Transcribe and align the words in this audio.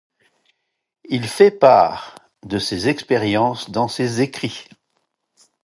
Il 1.09 1.27
fait 1.27 1.51
part 1.51 2.15
de 2.43 2.57
ses 2.57 2.89
expériences 2.89 3.69
dans 3.69 3.87
ses 3.87 4.21
écrits. 4.21 4.67